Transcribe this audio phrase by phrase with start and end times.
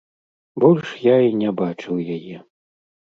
[0.61, 2.37] Больш я і не бачыў яе.